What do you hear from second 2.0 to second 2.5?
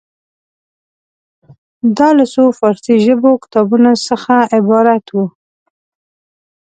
له څو